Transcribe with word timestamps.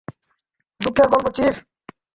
দুঃখের 0.81 1.07
গল্প, 1.07 1.27
চিফ। 1.35 1.55